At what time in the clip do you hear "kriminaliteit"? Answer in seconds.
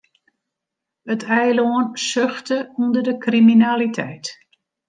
3.23-4.25